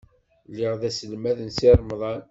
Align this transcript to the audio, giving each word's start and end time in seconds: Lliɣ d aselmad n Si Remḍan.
Lliɣ 0.49 0.73
d 0.81 0.83
aselmad 0.89 1.37
n 1.43 1.49
Si 1.57 1.69
Remḍan. 1.79 2.19